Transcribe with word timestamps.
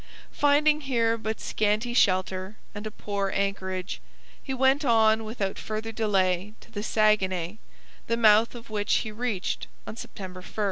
Finding 0.31 0.81
here 0.81 1.15
but 1.15 1.39
scanty 1.39 1.93
shelter 1.93 2.57
and 2.73 2.87
a 2.87 2.89
poor 2.89 3.29
anchorage, 3.29 4.01
he 4.41 4.51
went 4.51 4.83
on 4.83 5.25
without 5.25 5.59
further 5.59 5.91
delay 5.91 6.55
to 6.59 6.71
the 6.71 6.81
Saguenay, 6.81 7.59
the 8.07 8.17
mouth 8.17 8.55
of 8.55 8.71
which 8.71 8.91
he 8.95 9.11
reached 9.11 9.67
on 9.85 9.95
September 9.95 10.41
1. 10.41 10.45